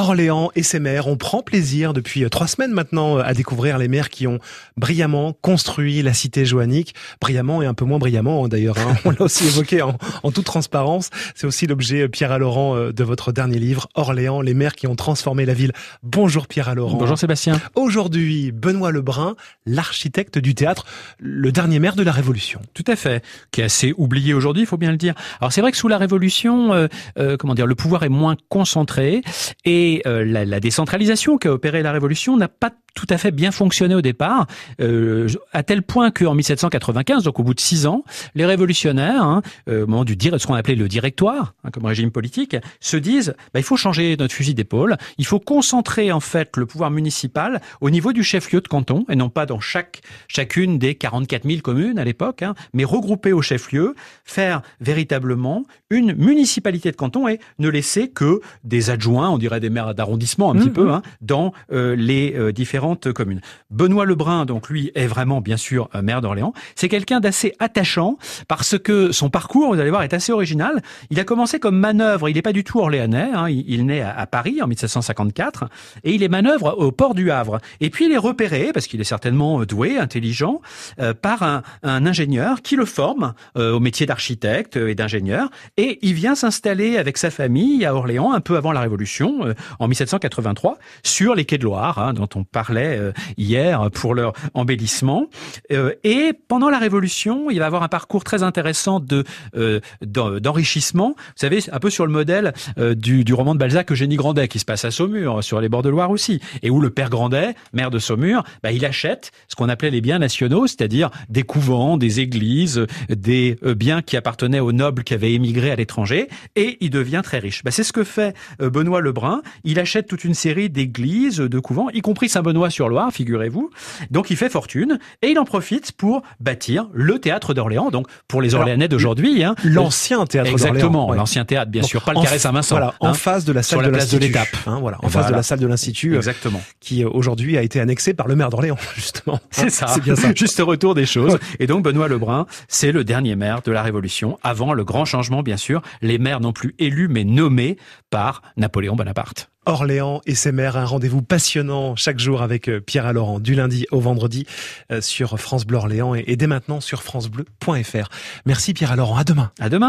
Orléans 0.00 0.50
et 0.56 0.62
ses 0.62 0.80
maires. 0.80 1.06
On 1.06 1.16
prend 1.16 1.42
plaisir 1.42 1.92
depuis 1.92 2.28
trois 2.30 2.46
semaines 2.46 2.72
maintenant 2.72 3.18
à 3.18 3.34
découvrir 3.34 3.78
les 3.78 3.88
maires 3.88 4.10
qui 4.10 4.26
ont 4.26 4.38
brillamment 4.76 5.34
construit 5.40 6.02
la 6.02 6.14
cité 6.14 6.44
joannique. 6.44 6.94
Brillamment 7.20 7.62
et 7.62 7.66
un 7.66 7.74
peu 7.74 7.84
moins 7.84 7.98
brillamment 7.98 8.44
hein, 8.44 8.48
d'ailleurs. 8.48 8.78
Hein. 8.78 8.96
On 9.04 9.10
l'a 9.10 9.22
aussi 9.22 9.46
évoqué 9.46 9.82
en, 9.82 9.92
toute 10.32 10.44
transparence. 10.44 11.10
C'est 11.34 11.46
aussi 11.46 11.66
l'objet, 11.66 12.08
Pierre 12.08 12.38
Laurent, 12.38 12.76
euh, 12.76 12.92
de 12.92 13.04
votre 13.04 13.32
dernier 13.32 13.58
livre, 13.58 13.88
Orléans, 13.94 14.40
les 14.40 14.54
maires 14.54 14.74
qui 14.74 14.86
ont 14.86 14.96
transformé 14.96 15.44
la 15.44 15.54
ville. 15.54 15.72
Bonjour 16.02 16.46
Pierre 16.46 16.74
Laurent. 16.74 16.96
Bonjour 16.96 17.18
Sébastien. 17.18 17.60
Aujourd'hui, 17.74 18.52
Benoît 18.52 18.90
Lebrun, 18.90 19.36
l'architecte 19.66 20.38
du 20.38 20.54
théâtre, 20.54 20.86
le 21.18 21.52
dernier 21.52 21.78
maire 21.78 21.96
de 21.96 22.02
la 22.02 22.12
Révolution. 22.12 22.60
Tout 22.74 22.84
à 22.86 22.96
fait, 22.96 23.24
qui 23.50 23.60
est 23.60 23.64
assez 23.64 23.92
oublié 23.96 24.34
aujourd'hui, 24.34 24.62
il 24.62 24.66
faut 24.66 24.76
bien 24.76 24.90
le 24.90 24.96
dire. 24.96 25.14
Alors 25.40 25.52
c'est 25.52 25.60
vrai 25.60 25.70
que 25.70 25.76
sous 25.76 25.88
la 25.88 25.98
Révolution, 25.98 26.72
euh, 26.72 26.88
euh, 27.18 27.36
comment 27.36 27.54
dire, 27.54 27.66
le 27.66 27.74
pouvoir 27.74 28.02
est 28.02 28.08
moins 28.08 28.36
concentré 28.48 29.22
et 29.64 29.89
la, 30.04 30.44
la 30.44 30.60
décentralisation 30.60 31.38
qu'a 31.38 31.52
opéré 31.52 31.82
la 31.82 31.92
Révolution 31.92 32.36
n'a 32.36 32.48
pas 32.48 32.70
tout 32.94 33.06
à 33.08 33.18
fait 33.18 33.30
bien 33.30 33.50
fonctionné 33.50 33.94
au 33.94 34.00
départ, 34.00 34.46
euh, 34.80 35.28
à 35.52 35.62
tel 35.62 35.82
point 35.82 36.10
qu'en 36.10 36.34
1795, 36.34 37.24
donc 37.24 37.38
au 37.38 37.42
bout 37.42 37.54
de 37.54 37.60
six 37.60 37.86
ans, 37.86 38.04
les 38.34 38.46
révolutionnaires, 38.46 39.22
hein, 39.22 39.42
euh, 39.68 39.84
au 39.84 39.86
moment 39.86 40.04
du 40.04 40.16
ce 40.20 40.46
qu'on 40.46 40.54
appelait 40.54 40.74
le 40.74 40.88
directoire, 40.88 41.54
hein, 41.64 41.70
comme 41.72 41.86
régime 41.86 42.10
politique, 42.10 42.56
se 42.80 42.96
disent 42.96 43.34
bah, 43.54 43.60
il 43.60 43.62
faut 43.62 43.76
changer 43.76 44.16
notre 44.18 44.34
fusil 44.34 44.54
d'épaule, 44.54 44.96
il 45.18 45.26
faut 45.26 45.40
concentrer 45.40 46.12
en 46.12 46.20
fait 46.20 46.56
le 46.56 46.66
pouvoir 46.66 46.90
municipal 46.90 47.60
au 47.80 47.90
niveau 47.90 48.12
du 48.12 48.22
chef-lieu 48.22 48.60
de 48.60 48.68
canton 48.68 49.04
et 49.08 49.16
non 49.16 49.30
pas 49.30 49.46
dans 49.46 49.60
chaque 49.60 50.02
chacune 50.28 50.78
des 50.78 50.94
44 50.94 51.46
000 51.46 51.60
communes 51.60 51.98
à 51.98 52.04
l'époque, 52.04 52.42
hein, 52.42 52.54
mais 52.74 52.84
regrouper 52.84 53.32
au 53.32 53.42
chef-lieu, 53.42 53.94
faire 54.24 54.62
véritablement 54.80 55.64
une 55.90 56.14
municipalité 56.14 56.90
de 56.90 56.96
canton 56.96 57.28
et 57.28 57.40
ne 57.58 57.68
laisser 57.68 58.08
que 58.08 58.40
des 58.64 58.90
adjoints, 58.90 59.30
on 59.30 59.38
dirait 59.38 59.60
des 59.60 59.70
maires 59.70 59.79
d'arrondissement 59.94 60.50
un 60.52 60.56
petit 60.56 60.70
mmh, 60.70 60.72
peu, 60.72 60.86
mmh. 60.86 60.90
hein, 60.90 61.02
dans 61.20 61.52
euh, 61.72 61.94
les 61.96 62.34
euh, 62.36 62.52
différents 62.52 62.96
communes. 63.14 63.40
Benoît 63.70 64.04
Lebrun, 64.04 64.44
donc 64.46 64.68
lui, 64.68 64.90
est 64.94 65.06
vraiment 65.06 65.40
bien 65.40 65.56
sûr 65.56 65.88
maire 66.02 66.20
d'Orléans. 66.20 66.52
C'est 66.74 66.88
quelqu'un 66.88 67.20
d'assez 67.20 67.54
attachant 67.58 68.18
parce 68.48 68.78
que 68.78 69.12
son 69.12 69.30
parcours, 69.30 69.74
vous 69.74 69.80
allez 69.80 69.90
voir, 69.90 70.02
est 70.02 70.14
assez 70.14 70.32
original. 70.32 70.82
Il 71.10 71.20
a 71.20 71.24
commencé 71.24 71.58
comme 71.58 71.78
manœuvre. 71.78 72.28
Il 72.28 72.34
n'est 72.34 72.42
pas 72.42 72.52
du 72.52 72.64
tout 72.64 72.78
orléanais. 72.78 73.30
Hein. 73.32 73.48
Il, 73.48 73.86
naît 73.86 74.02
à, 74.02 74.26
Paris 74.26 74.60
en 74.62 74.66
1754 74.66 75.64
et 76.04 76.14
il 76.14 76.22
est 76.22 76.28
manœuvre 76.28 76.74
au 76.78 76.92
port 76.92 77.14
du 77.14 77.30
Havre. 77.30 77.60
Et 77.80 77.90
puis 77.90 78.06
il 78.06 78.12
est 78.12 78.18
repéré 78.18 78.70
parce 78.72 78.86
qu'il 78.86 79.00
est 79.00 79.04
certainement 79.04 79.64
doué, 79.64 79.98
intelligent, 79.98 80.60
euh, 81.00 81.14
par 81.14 81.42
un, 81.42 81.62
ingénieur 81.82 82.62
qui 82.62 82.76
le 82.76 82.84
forme 82.84 83.34
euh, 83.56 83.72
au 83.72 83.80
métier 83.80 84.06
d'architecte 84.06 84.76
et 84.76 84.94
d'ingénieur. 84.94 85.50
Et 85.76 85.98
il 86.02 86.14
vient 86.14 86.34
s'installer 86.34 86.98
avec 86.98 87.18
sa 87.18 87.30
famille 87.30 87.84
à 87.84 87.94
Orléans 87.94 88.32
un 88.32 88.40
peu 88.40 88.56
avant 88.56 88.72
la 88.72 88.80
Révolution, 88.80 89.44
euh, 89.44 89.54
en 89.78 89.88
1783, 89.88 90.78
sur 91.02 91.34
les 91.34 91.44
quais 91.44 91.58
de 91.58 91.64
Loire, 91.64 91.98
hein, 91.98 92.12
dont 92.12 92.28
on 92.34 92.44
parle 92.44 92.70
euh, 92.78 93.12
hier 93.36 93.90
pour 93.92 94.14
leur 94.14 94.32
embellissement. 94.54 95.28
Euh, 95.72 95.94
et 96.04 96.32
pendant 96.48 96.70
la 96.70 96.78
Révolution, 96.78 97.50
il 97.50 97.58
va 97.58 97.66
avoir 97.66 97.82
un 97.82 97.88
parcours 97.88 98.24
très 98.24 98.42
intéressant 98.42 99.00
de 99.00 99.24
euh, 99.56 99.80
d'enrichissement. 100.02 101.14
Vous 101.16 101.32
savez, 101.36 101.60
un 101.70 101.78
peu 101.78 101.90
sur 101.90 102.06
le 102.06 102.12
modèle 102.12 102.52
du, 102.76 103.24
du 103.24 103.34
roman 103.34 103.54
de 103.54 103.58
Balzac 103.58 103.90
Eugénie 103.92 104.16
Grandet 104.16 104.48
qui 104.48 104.58
se 104.58 104.64
passe 104.64 104.84
à 104.84 104.90
Saumur, 104.90 105.42
sur 105.42 105.60
les 105.60 105.68
bords 105.68 105.82
de 105.82 105.88
Loire 105.88 106.10
aussi, 106.10 106.40
et 106.62 106.70
où 106.70 106.80
le 106.80 106.90
père 106.90 107.10
Grandet, 107.10 107.54
maire 107.72 107.90
de 107.90 107.98
Saumur, 107.98 108.42
bah, 108.62 108.72
il 108.72 108.84
achète 108.84 109.32
ce 109.48 109.56
qu'on 109.56 109.68
appelait 109.68 109.90
les 109.90 110.00
biens 110.00 110.18
nationaux, 110.18 110.66
c'est-à-dire 110.66 111.10
des 111.28 111.42
couvents, 111.42 111.96
des 111.96 112.20
églises, 112.20 112.86
des 113.08 113.58
biens 113.76 114.02
qui 114.02 114.16
appartenaient 114.16 114.60
aux 114.60 114.72
nobles 114.72 115.04
qui 115.04 115.14
avaient 115.14 115.32
émigré 115.32 115.70
à 115.70 115.76
l'étranger, 115.76 116.28
et 116.56 116.78
il 116.80 116.90
devient 116.90 117.22
très 117.22 117.38
riche. 117.38 117.62
Bah, 117.64 117.70
c'est 117.70 117.84
ce 117.84 117.92
que 117.92 118.04
fait 118.04 118.36
Benoît 118.58 119.00
Lebrun. 119.00 119.42
Il 119.64 119.78
achète 119.78 120.06
toute 120.06 120.24
une 120.24 120.34
série 120.34 120.70
d'églises, 120.70 121.38
de 121.38 121.58
couvents, 121.58 121.88
y 121.90 122.00
compris 122.00 122.28
Saint-Benoît 122.28 122.70
sur 122.70 122.88
loire 122.88 123.10
figurez-vous. 123.10 123.70
Donc 124.10 124.30
il 124.30 124.36
fait 124.36 124.48
fortune 124.48 124.98
et 125.22 125.28
il 125.28 125.38
en 125.38 125.44
profite 125.44 125.92
pour 125.92 126.22
bâtir 126.40 126.88
le 126.92 127.18
théâtre 127.18 127.54
d'Orléans. 127.54 127.90
Donc 127.90 128.06
pour 128.28 128.42
les 128.42 128.54
Orléanais 128.54 128.88
d'aujourd'hui, 128.88 129.44
hein, 129.44 129.54
l'ancien 129.64 130.24
théâtre 130.26 130.50
d'Orléans. 130.50 130.52
Exactement, 130.52 131.12
l'ancien 131.12 131.44
théâtre, 131.44 131.70
bien 131.70 131.82
sûr, 131.82 132.02
pas 132.02 132.12
le 132.12 132.22
carré 132.22 132.38
Saint-Vincent. 132.38 132.76
Voilà, 132.76 132.94
en 133.00 133.08
hein, 133.08 133.14
face 133.14 133.44
de 133.44 133.52
la 133.52 133.62
salle 133.62 133.84
de 133.84 133.90
de 133.90 134.18
l'étape. 134.18 134.48
Hein, 134.66 134.78
voilà, 134.80 134.98
en 135.02 135.08
face 135.08 135.28
de 135.28 135.34
la 135.34 135.42
salle 135.42 135.60
de 135.60 135.66
l'Institut. 135.66 136.14
Euh, 136.14 136.18
exactement. 136.18 136.60
qui 136.80 137.04
euh, 137.04 137.08
aujourd'hui 137.10 137.56
a 137.56 137.62
été 137.62 137.80
annexé 137.80 138.14
par 138.14 138.28
le 138.28 138.36
maire 138.36 138.50
d'Orléans, 138.50 138.78
justement. 138.94 139.40
C'est 139.50 139.70
ça. 139.70 139.86
C'est 139.88 140.02
bien 140.02 140.16
ça. 140.16 140.32
Juste 140.36 140.60
retour 140.60 140.94
des 140.94 141.06
choses. 141.06 141.38
Et 141.58 141.66
donc 141.66 141.84
Benoît 141.84 142.08
Lebrun, 142.08 142.46
c'est 142.68 142.92
le 142.92 143.04
dernier 143.04 143.36
maire 143.36 143.62
de 143.62 143.72
la 143.72 143.82
Révolution, 143.82 144.38
avant 144.42 144.72
le 144.72 144.84
grand 144.84 145.04
changement, 145.04 145.42
bien 145.42 145.56
sûr. 145.56 145.82
Les 146.02 146.18
maires 146.18 146.40
non 146.40 146.52
plus 146.52 146.74
élus, 146.78 147.08
mais 147.08 147.24
nommés 147.24 147.76
par 148.10 148.42
Napoléon 148.56 148.96
Bonaparte. 148.96 149.39
Orléans 149.66 150.20
et 150.26 150.34
ses 150.34 150.52
maires, 150.52 150.76
un 150.76 150.84
rendez-vous 150.84 151.22
passionnant 151.22 151.94
chaque 151.94 152.18
jour 152.18 152.42
avec 152.42 152.68
euh, 152.68 152.80
Pierre 152.80 153.06
Alaurent, 153.06 153.40
du 153.40 153.54
lundi 153.54 153.86
au 153.90 154.00
vendredi 154.00 154.46
euh, 154.90 155.00
sur 155.00 155.38
France 155.38 155.66
Bleu 155.66 155.76
Orléans 155.76 156.14
et 156.14 156.36
dès 156.36 156.46
maintenant 156.46 156.80
sur 156.80 157.02
francebleu.fr. 157.02 158.08
Merci 158.46 158.74
Pierre 158.74 158.92
Alaurent, 158.92 159.18
à 159.18 159.24
demain. 159.24 159.52
À 159.60 159.68
demain. 159.68 159.88